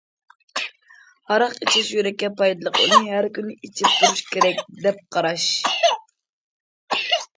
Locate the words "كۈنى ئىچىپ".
3.35-3.93